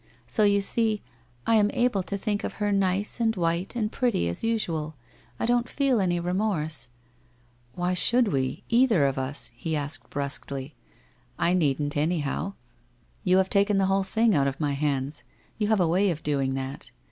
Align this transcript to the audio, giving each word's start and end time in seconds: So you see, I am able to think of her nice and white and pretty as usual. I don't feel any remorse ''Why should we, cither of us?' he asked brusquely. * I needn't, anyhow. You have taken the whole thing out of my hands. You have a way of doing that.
So 0.25 0.41
you 0.41 0.61
see, 0.61 1.03
I 1.45 1.57
am 1.57 1.69
able 1.75 2.01
to 2.01 2.17
think 2.17 2.43
of 2.43 2.53
her 2.53 2.71
nice 2.71 3.19
and 3.19 3.35
white 3.35 3.75
and 3.75 3.91
pretty 3.91 4.27
as 4.27 4.43
usual. 4.43 4.95
I 5.39 5.45
don't 5.45 5.69
feel 5.69 5.99
any 6.01 6.19
remorse 6.19 6.89
''Why 7.75 7.93
should 7.93 8.29
we, 8.29 8.63
cither 8.67 9.05
of 9.05 9.19
us?' 9.19 9.51
he 9.53 9.75
asked 9.75 10.09
brusquely. 10.09 10.73
* 11.07 11.37
I 11.47 11.53
needn't, 11.53 11.95
anyhow. 11.95 12.53
You 13.23 13.37
have 13.37 13.51
taken 13.51 13.77
the 13.77 13.85
whole 13.85 14.01
thing 14.03 14.33
out 14.33 14.47
of 14.47 14.59
my 14.59 14.71
hands. 14.71 15.23
You 15.59 15.67
have 15.67 15.79
a 15.79 15.87
way 15.87 16.09
of 16.09 16.23
doing 16.23 16.55
that. 16.55 16.89